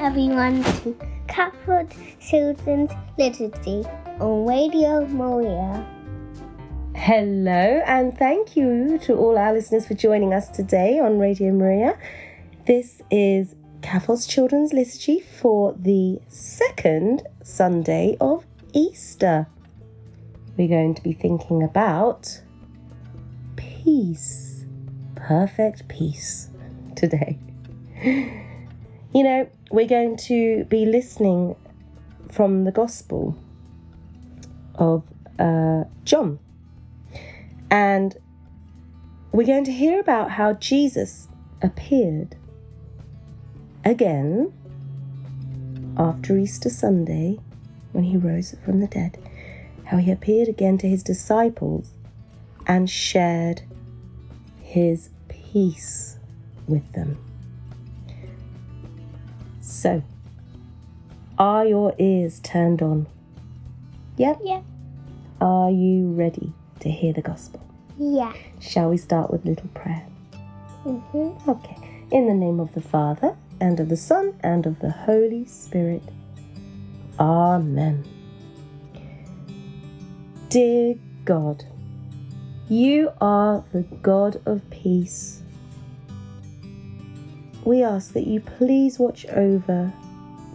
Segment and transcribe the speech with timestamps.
[0.00, 0.96] everyone to
[1.28, 1.92] CAFOD
[2.26, 3.84] Children's Liturgy
[4.18, 5.86] on Radio Maria.
[6.96, 11.98] Hello, and thank you to all our listeners for joining us today on Radio Maria.
[12.66, 19.48] This is CAFOD Children's Liturgy for the second Sunday of Easter.
[20.56, 22.40] We're going to be thinking about
[23.56, 24.64] peace,
[25.14, 26.48] perfect peace
[26.96, 27.38] today.
[29.12, 31.56] You know, we're going to be listening
[32.30, 33.36] from the Gospel
[34.76, 35.02] of
[35.36, 36.38] uh, John.
[37.72, 38.16] And
[39.32, 41.26] we're going to hear about how Jesus
[41.60, 42.36] appeared
[43.84, 44.52] again
[45.96, 47.38] after Easter Sunday
[47.90, 49.18] when he rose from the dead,
[49.86, 51.94] how he appeared again to his disciples
[52.66, 53.62] and shared
[54.60, 56.16] his peace
[56.68, 57.29] with them.
[59.80, 60.02] So,
[61.38, 63.06] are your ears turned on?
[64.18, 64.40] Yep.
[64.44, 64.60] Yeah.
[65.40, 67.66] Are you ready to hear the gospel?
[67.98, 68.34] Yeah.
[68.60, 70.06] Shall we start with a little prayer?
[70.84, 71.48] Mm-hmm.
[71.48, 71.78] Okay.
[72.10, 76.02] In the name of the Father, and of the Son, and of the Holy Spirit.
[77.18, 78.04] Amen.
[80.50, 81.64] Dear God,
[82.68, 85.40] you are the God of peace.
[87.70, 89.92] We ask that you please watch over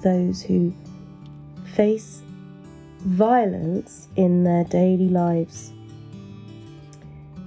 [0.00, 0.72] those who
[1.74, 2.22] face
[3.00, 5.72] violence in their daily lives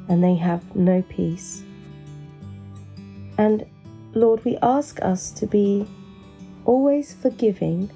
[0.09, 1.63] and they have no peace.
[3.37, 3.65] And
[4.13, 5.87] Lord, we ask us to be
[6.65, 7.89] always forgiving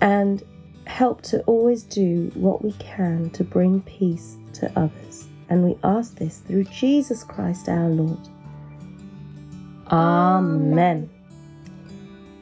[0.00, 0.42] and
[0.86, 5.28] help to always do what we can to bring peace to others.
[5.50, 8.30] And we ask this through Jesus Christ our Lord.
[9.90, 11.10] Amen.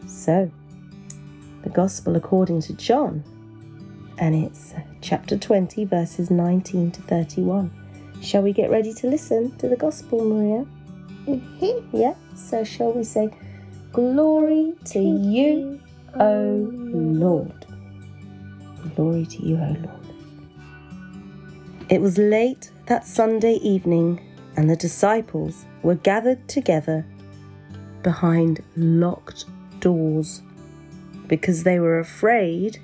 [0.07, 0.51] So,
[1.63, 3.25] the Gospel according to John,
[4.19, 7.71] and it's chapter 20, verses 19 to 31.
[8.23, 10.65] Shall we get ready to listen to the Gospel, Maria?
[11.27, 11.97] Mm-hmm.
[11.97, 13.31] Yeah, so shall we say,
[13.93, 15.81] Glory to you,
[16.19, 17.67] O Lord.
[18.95, 20.03] Glory to you, O Lord.
[21.89, 24.21] It was late that Sunday evening,
[24.57, 27.05] and the disciples were gathered together
[28.03, 29.45] behind locked
[29.81, 30.43] doors
[31.27, 32.79] because they were afraid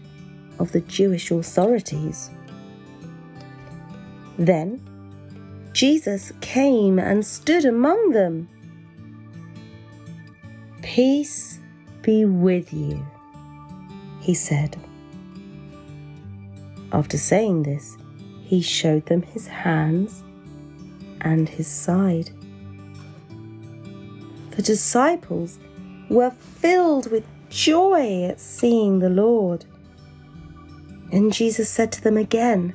[0.59, 2.31] of the Jewish authorities.
[4.39, 4.81] Then
[5.73, 8.49] Jesus came and stood among them.
[10.83, 11.61] Peace
[12.03, 13.05] be with you,
[14.21, 14.77] he said.
[16.93, 17.97] After saying this,
[18.43, 20.23] he showed them his hands
[21.21, 22.31] and his side.
[24.59, 25.61] The disciples
[26.11, 29.65] were filled with joy at seeing the Lord.
[31.13, 32.75] And Jesus said to them again,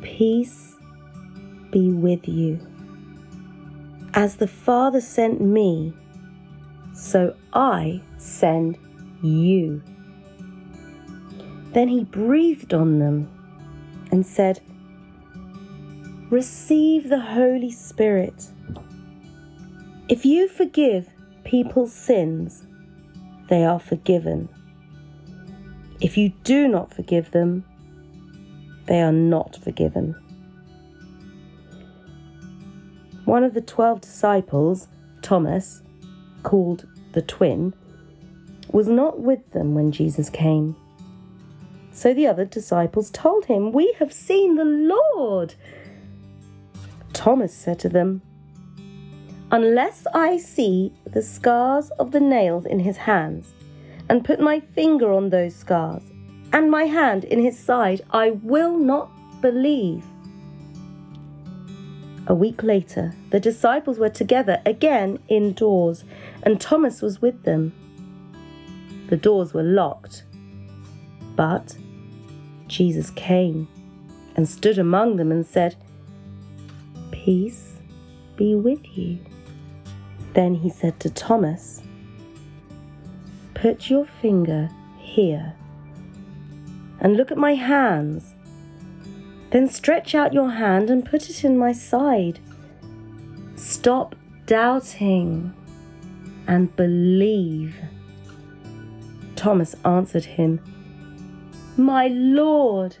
[0.00, 0.76] Peace
[1.72, 2.64] be with you.
[4.14, 5.92] As the Father sent me,
[6.94, 8.78] so I send
[9.22, 9.82] you.
[11.72, 13.28] Then he breathed on them
[14.12, 14.60] and said,
[16.30, 18.52] Receive the Holy Spirit.
[20.10, 21.08] If you forgive
[21.44, 22.64] people's sins,
[23.48, 24.48] they are forgiven.
[26.00, 27.64] If you do not forgive them,
[28.86, 30.16] they are not forgiven.
[33.24, 34.88] One of the twelve disciples,
[35.22, 35.80] Thomas,
[36.42, 37.72] called the twin,
[38.72, 40.74] was not with them when Jesus came.
[41.92, 45.54] So the other disciples told him, We have seen the Lord.
[47.12, 48.22] Thomas said to them,
[49.52, 53.52] Unless I see the scars of the nails in his hands,
[54.08, 56.02] and put my finger on those scars,
[56.52, 60.04] and my hand in his side, I will not believe.
[62.28, 66.04] A week later, the disciples were together again indoors,
[66.44, 67.72] and Thomas was with them.
[69.08, 70.24] The doors were locked,
[71.34, 71.76] but
[72.68, 73.66] Jesus came
[74.36, 75.74] and stood among them and said,
[77.10, 77.78] Peace
[78.36, 79.18] be with you.
[80.34, 81.82] Then he said to Thomas,
[83.54, 85.54] Put your finger here
[87.00, 88.34] and look at my hands.
[89.50, 92.38] Then stretch out your hand and put it in my side.
[93.56, 94.14] Stop
[94.46, 95.52] doubting
[96.46, 97.76] and believe.
[99.34, 100.60] Thomas answered him,
[101.76, 102.96] My Lord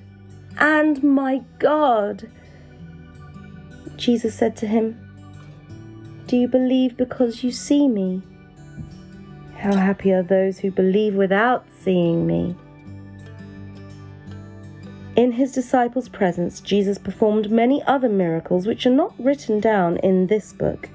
[0.58, 2.30] and my God.
[3.96, 5.09] Jesus said to him,
[6.30, 8.22] Do you believe because you see me?
[9.56, 12.54] How happy are those who believe without seeing me.
[15.16, 20.28] In his disciples' presence, Jesus performed many other miracles which are not written down in
[20.28, 20.88] this book.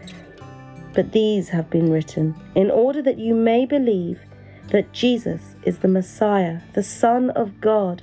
[0.94, 4.22] But these have been written in order that you may believe
[4.70, 8.02] that Jesus is the Messiah, the Son of God,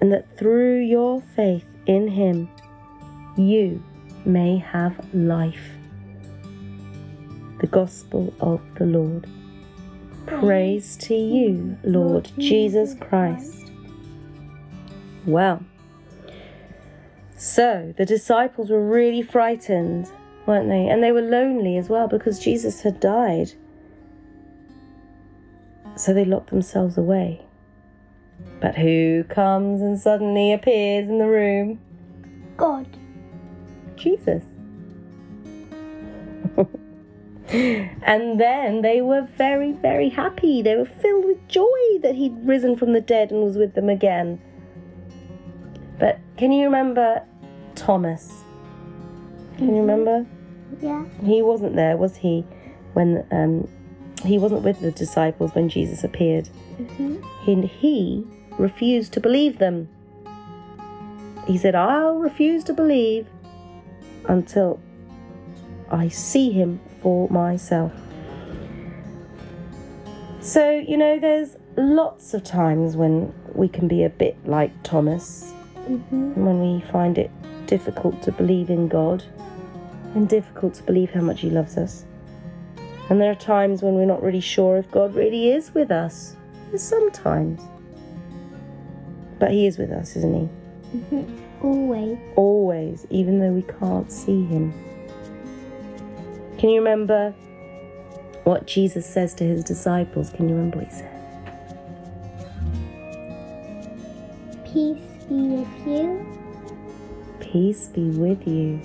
[0.00, 2.48] and that through your faith in him,
[3.36, 3.84] you
[4.24, 5.75] may have life.
[7.58, 9.26] The Gospel of the Lord.
[10.26, 13.70] Praise to you, Lord Jesus Christ.
[15.24, 15.64] Well,
[17.36, 20.10] so the disciples were really frightened,
[20.46, 20.88] weren't they?
[20.88, 23.52] And they were lonely as well because Jesus had died.
[25.96, 27.42] So they locked themselves away.
[28.60, 31.80] But who comes and suddenly appears in the room?
[32.56, 32.86] God.
[33.96, 34.44] Jesus.
[37.48, 40.62] And then they were very, very happy.
[40.62, 43.88] They were filled with joy that he'd risen from the dead and was with them
[43.88, 44.40] again.
[45.98, 47.22] But can you remember
[47.74, 48.42] Thomas?
[49.56, 50.26] Can you remember?
[50.80, 51.04] Yeah.
[51.24, 52.44] He wasn't there, was he?
[52.92, 53.68] When um,
[54.24, 56.48] he wasn't with the disciples when Jesus appeared.
[56.78, 57.24] Mhm.
[57.46, 58.26] And he
[58.58, 59.88] refused to believe them.
[61.46, 63.26] He said, I'll refuse to believe
[64.28, 64.80] until
[65.90, 67.92] I see him for myself.
[70.40, 75.52] So, you know, there's lots of times when we can be a bit like Thomas,
[75.88, 76.36] Mhm.
[76.36, 77.30] when we find it
[77.66, 79.24] difficult to believe in God
[80.14, 82.04] and difficult to believe how much He loves us.
[83.08, 86.36] And there are times when we're not really sure if God really is with us.
[86.70, 87.60] There's sometimes.
[89.38, 90.48] But He is with us, isn't He?
[90.98, 91.24] Mhm.
[91.62, 92.18] Always.
[92.36, 94.72] Always, even though we can't see Him.
[96.58, 97.32] Can you remember
[98.44, 100.30] what Jesus says to His disciples?
[100.30, 101.12] Can you remember what He said?
[104.64, 106.26] Peace be with you.
[107.40, 108.80] Peace be with you.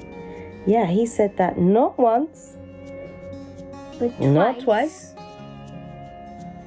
[0.66, 2.56] Yeah, He said that not once,
[4.00, 5.14] But Not twice.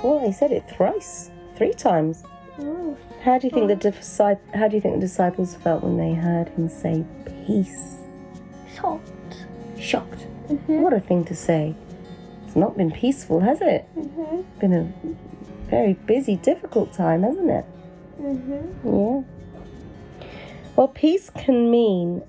[0.02, 2.22] Well, he said it thrice, three times.
[2.58, 5.96] Oh, How do you think the disci- How do you think the disciples felt when
[5.96, 7.04] they heard him say
[7.46, 7.96] peace?
[8.76, 9.46] Shocked.
[9.80, 10.26] Shocked.
[10.48, 10.82] Mhm.
[10.82, 11.74] What a thing to say.
[12.46, 13.86] It's not been peaceful, has it?
[13.96, 14.44] Mhm.
[14.60, 14.92] Been a
[15.70, 17.64] very busy, difficult time, hasn't it?
[18.20, 18.62] Mhm.
[18.84, 19.22] Yeah.
[20.76, 22.22] Well, peace can mean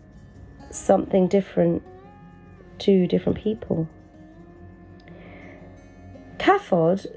[0.69, 1.81] something different
[2.79, 3.87] to different people.
[6.37, 7.07] CAFOD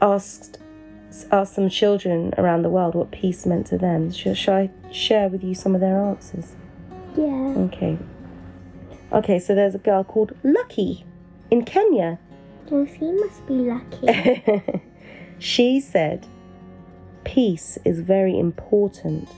[0.00, 0.58] asked
[1.30, 4.10] asked some children around the world what peace meant to them.
[4.10, 6.54] Shall, shall I share with you some of their answers?
[7.16, 7.54] Yeah.
[7.56, 7.96] Okay.
[9.12, 11.04] Okay, so there's a girl called Lucky
[11.50, 12.18] in Kenya.
[12.70, 14.52] Well, must be lucky.
[15.38, 16.26] she said,
[17.24, 19.28] Peace is very important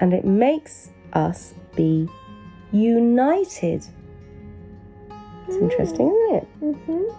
[0.00, 2.08] and it makes us be
[2.72, 3.84] united.
[5.46, 6.48] It's interesting, isn't it?
[6.60, 7.16] mhm.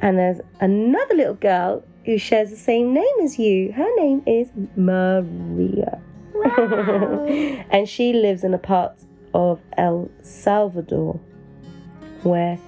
[0.00, 3.72] And there's another little girl who shares the same name as you.
[3.72, 6.00] Her name is Maria.
[6.32, 7.26] Wow.
[7.70, 8.92] and she lives in a part
[9.38, 11.20] of El Salvador
[12.24, 12.58] where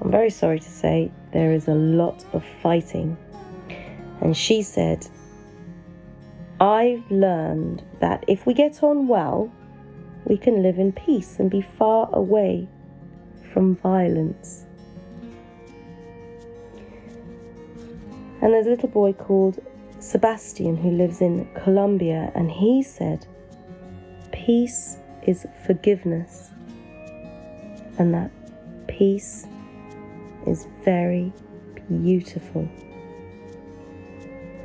[0.00, 3.16] I'm very sorry to say there is a lot of fighting.
[4.20, 5.04] And she said,
[6.60, 9.52] I've learned that if we get on well,
[10.24, 12.68] we can live in peace and be far away
[13.52, 14.64] from violence.
[18.40, 19.58] And there's a little boy called
[19.98, 23.26] Sebastian who lives in Colombia, and he said,
[24.32, 26.50] Peace is forgiveness,
[27.98, 28.30] and that
[28.88, 29.46] peace
[30.46, 31.32] is very
[31.88, 32.68] beautiful.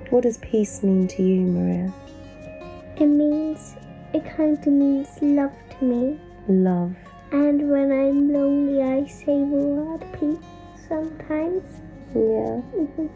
[0.10, 1.94] What does peace mean to you, Maria?
[3.00, 3.76] it means,
[4.14, 6.20] it kind of means love to me.
[6.48, 6.96] Love.
[7.32, 10.38] And when I'm lonely, I say the word peace
[10.88, 11.64] sometimes.
[12.16, 12.62] Yeah.
[12.74, 13.10] Mhm.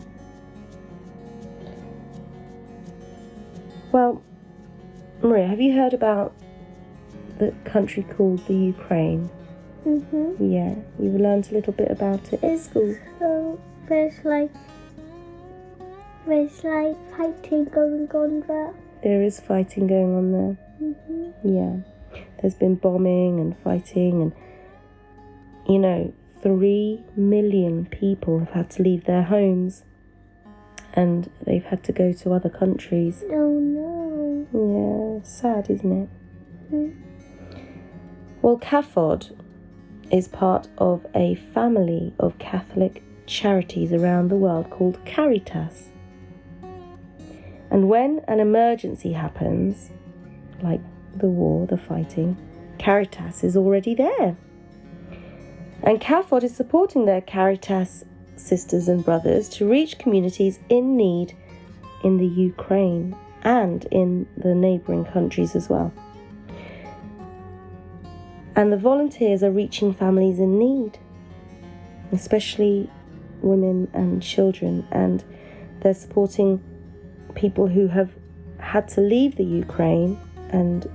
[3.91, 4.21] Well,
[5.21, 6.33] Maria, have you heard about
[7.41, 9.29] the country called the Ukraine?
[9.85, 10.27] Mhm.
[10.57, 12.93] Yeah, you've learned a little bit about it at It's school.
[13.19, 14.51] so there's like
[16.27, 18.71] there's like fighting going on there.
[19.03, 20.55] There is fighting going on there.
[20.83, 21.33] Mhm.
[21.57, 21.73] Yeah.
[22.37, 24.31] There's been bombing and fighting, and
[25.71, 29.83] you know, three million people have had to leave their homes
[30.93, 33.23] and they've had to go to other countries.
[33.31, 34.45] Oh no.
[34.53, 36.09] Yeah, sad, isn't it?
[36.71, 36.93] Mhm.
[38.41, 39.37] Well, CAFOD
[40.11, 45.89] is part of a family of Catholic charities around the world called Caritas.
[47.69, 49.91] And when an emergency happens,
[50.63, 50.81] like
[51.15, 52.35] the war, the fighting,
[52.79, 54.35] Caritas is already there.
[55.83, 58.05] And CAFOD is supporting their Caritas
[58.37, 61.37] sisters and brothers to reach communities in need
[62.03, 65.93] in the Ukraine and in the neighbouring countries as well.
[68.61, 70.99] And the volunteers are reaching families in need,
[72.11, 72.91] especially
[73.41, 75.23] women and children, and
[75.79, 76.61] they're supporting
[77.33, 78.11] people who have
[78.59, 80.87] had to leave the Ukraine and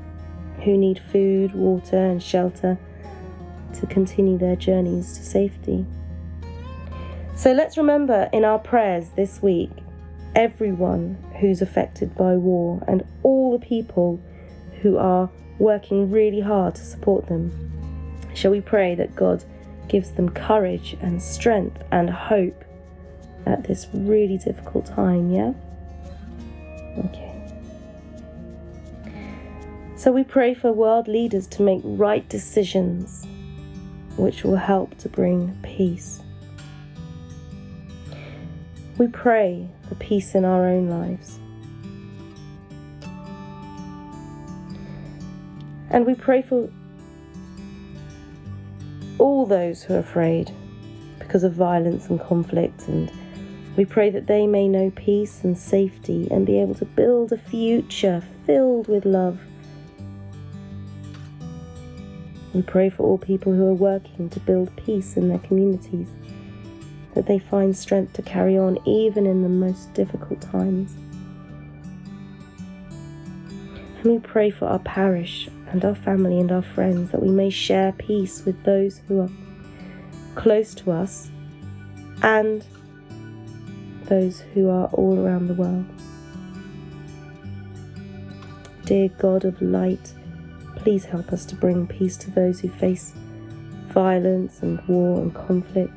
[0.63, 2.79] who need food, water, and shelter
[3.75, 5.85] to continue their journeys to safety.
[7.35, 9.73] So let's remember in our prayers this week
[10.37, 14.21] everyone who's affected by war and all the people
[14.83, 17.51] who are working really hard to support them.
[18.35, 19.45] Shall we pray that God
[19.89, 22.65] gives them courage and strength and hope
[23.47, 25.53] at this really difficult time, yeah?
[26.99, 27.33] Okay.
[29.97, 33.27] So we pray for world leaders to make right decisions
[34.17, 36.23] which will help to bring peace.
[38.99, 41.39] We pray for peace in our own lives.
[45.97, 46.69] And we pray for
[49.19, 50.53] all those who are afraid
[51.19, 53.11] because of violence and conflict, and
[53.79, 57.39] we pray that they may know peace and safety and be able to build a
[57.39, 59.41] future filled with love.
[62.53, 66.11] We pray for all people who are working to build peace in their communities
[67.15, 70.95] that they find strength to carry on even in the most difficult times.
[74.03, 77.51] And we pray for our parish and our family and our friends that we may
[77.51, 79.31] share peace with those who are
[80.35, 81.31] close to us
[82.23, 82.65] and
[84.05, 85.87] those who are all around the world.
[88.85, 90.13] Dear God of light,
[90.77, 93.13] please help us to bring peace to those who face
[93.89, 95.93] violence and war and conflict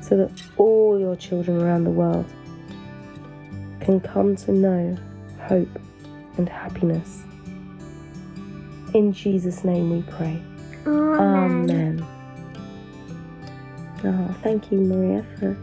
[0.00, 2.26] so that all your children around the world
[3.80, 4.96] can come to know
[5.48, 5.80] hope
[6.36, 7.24] and happiness.
[8.96, 10.42] In Jesus' name we pray.
[10.86, 12.00] Amen.
[12.00, 12.06] Amen.
[14.02, 15.54] Oh, thank you, Maria, for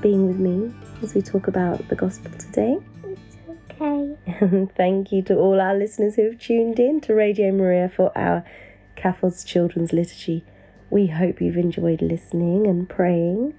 [0.00, 2.76] being with me as we talk about the gospel today.
[3.04, 3.36] It's
[3.70, 4.16] okay.
[4.26, 8.10] And thank you to all our listeners who have tuned in to Radio Maria for
[8.18, 8.44] our
[8.96, 10.44] CAFOD's Children's Liturgy.
[10.90, 13.54] We hope you've enjoyed listening and praying.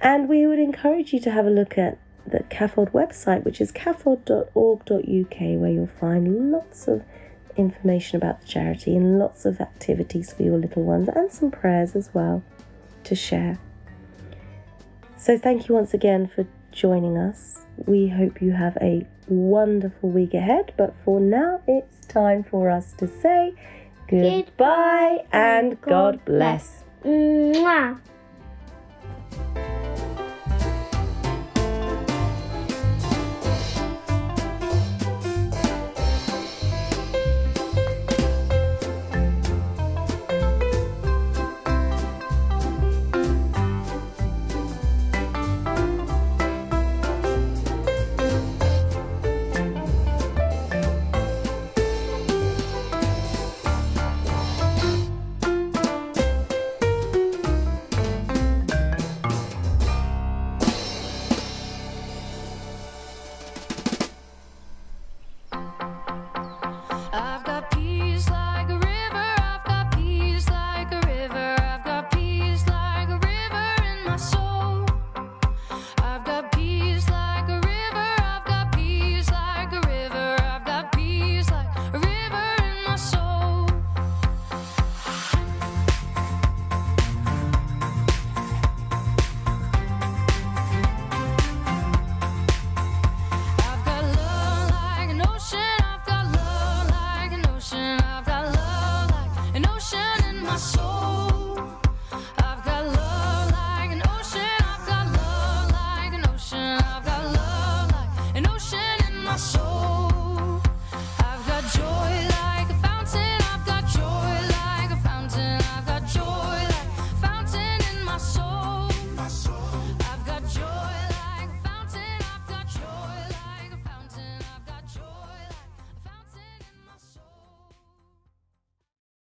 [0.00, 3.70] And we would encourage you to have a look at the CAFOD website, which is
[3.70, 7.02] cafod.org.uk, where you'll find lots of
[7.56, 11.94] information about the charity and lots of activities for your little ones and some prayers
[11.94, 12.42] as well
[13.04, 13.58] to share.
[15.16, 17.62] So, thank you once again for joining us.
[17.86, 22.92] We hope you have a wonderful week ahead, but for now, it's time for us
[22.98, 23.54] to say
[24.08, 26.84] goodbye and God bless.
[27.04, 28.00] Mwah.